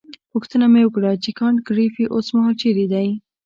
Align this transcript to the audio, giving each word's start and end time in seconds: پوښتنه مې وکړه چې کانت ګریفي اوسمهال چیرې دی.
پوښتنه 0.31 0.65
مې 0.71 0.81
وکړه 0.85 1.11
چې 1.23 1.29
کانت 1.39 1.59
ګریفي 1.69 2.03
اوسمهال 2.15 2.53
چیرې 2.61 2.85
دی. 2.93 3.07